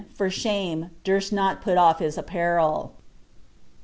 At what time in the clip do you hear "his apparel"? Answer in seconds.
1.99-2.95